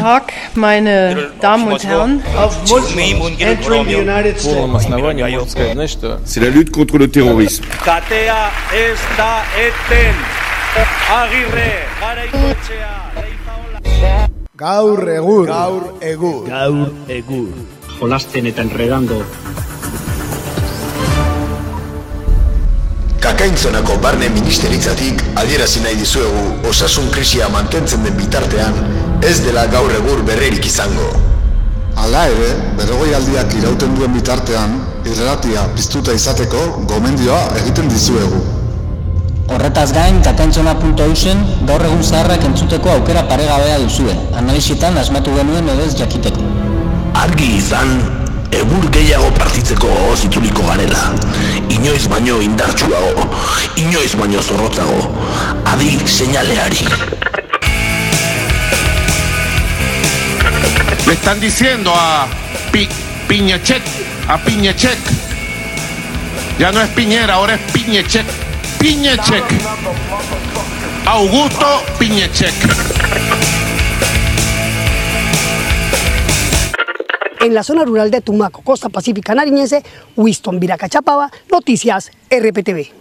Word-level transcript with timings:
Tag, 0.00 0.32
meine 0.54 1.30
Damen 1.40 1.72
und 1.72 1.84
Herren. 1.84 2.22
Entering 3.38 3.86
the 3.86 3.96
United 3.96 4.38
States. 4.38 4.44
полном 4.44 4.76
основании 4.76 5.22
можно 5.22 5.48
сказать, 5.48 5.72
знаешь 5.72 5.90
что? 5.90 6.20
C'est 6.24 6.40
la 6.40 6.50
lutte 6.50 6.70
contre 6.70 6.98
le 6.98 7.08
terrorisme. 7.08 7.64
Katea 7.84 8.50
ez 8.74 8.98
da 9.16 9.42
eten. 9.56 10.14
Agirre, 11.20 11.72
garaikoetxea, 12.00 12.94
leizaola. 13.16 14.28
Gaur 14.56 15.08
egur. 15.08 15.46
Gaur 15.46 15.94
egur. 16.00 16.48
Gaur 16.48 16.90
egur. 17.08 17.48
jolasten 18.00 18.46
eta 18.46 18.62
enredando 18.62 19.22
Kakaintzonako 23.27 23.97
barne 23.99 24.29
ministeritzatik 24.31 25.19
adierazi 25.35 25.81
nahi 25.83 25.97
dizuegu 25.99 26.69
osasun 26.69 27.09
krisia 27.11 27.49
mantentzen 27.51 28.05
den 28.05 28.13
bitartean 28.15 28.77
ez 29.29 29.33
dela 29.43 29.65
gaur 29.73 29.91
egur 29.97 30.21
berrerik 30.29 30.63
izango. 30.69 31.09
Hala 31.99 32.21
ere, 32.31 32.53
berrogoi 32.77 33.09
aldiak 33.17 33.51
irauten 33.59 33.97
duen 33.97 34.13
bitartean, 34.15 34.77
irratia 35.11 35.65
piztuta 35.75 36.15
izateko 36.15 36.61
gomendioa 36.87 37.41
egiten 37.59 37.91
dizuegu. 37.91 38.39
Horretaz 39.51 39.89
gain, 39.97 40.21
kakantzona.eusen 40.23 41.43
gaur 41.67 41.83
egun 41.89 42.05
zaharrak 42.07 42.47
entzuteko 42.47 42.93
aukera 42.95 43.25
paregabea 43.27 43.81
duzue, 43.83 44.15
analizietan 44.39 45.03
asmatu 45.03 45.35
genuen 45.35 45.67
edo 45.75 45.89
ez 45.89 45.97
jakiteko. 45.99 46.47
Argi 47.25 47.57
izan, 47.57 47.97
egur 48.55 48.87
gehiago 48.95 49.33
partitzeko 49.35 49.91
gogoz 49.91 50.21
itzuliko 50.29 50.63
garela. 50.71 51.09
Inoiz 51.69 52.07
baino 52.07 52.41
indartsuago, 52.41 53.27
inoiz 53.75 54.15
baino 54.15 54.41
zorrotzago, 54.41 55.11
adi 55.65 55.99
seinaleari. 56.05 56.85
Le 61.05 61.13
están 61.13 61.39
diciendo 61.39 61.93
a 61.95 62.27
Pi 62.71 62.87
Piñechek, 63.27 63.83
a 64.27 64.37
Piñechek. 64.37 64.97
Ya 66.59 66.71
no 66.71 66.81
es 66.81 66.89
Piñera, 66.89 67.35
ahora 67.35 67.55
es 67.55 67.71
Piñechek. 67.71 68.25
Piñechek. 68.79 69.45
Augusto 71.05 71.83
Piñechek. 71.99 72.55
En 77.47 77.53
la 77.53 77.63
zona 77.63 77.85
rural 77.85 78.11
de 78.11 78.19
Tumaco, 78.19 78.61
costa 78.61 78.89
pacífica 78.89 79.33
nariñense, 79.33 79.81
Winston 80.17 80.59
Viracachapaba, 80.59 81.31
Noticias 81.49 82.11
RPTV. 82.29 82.97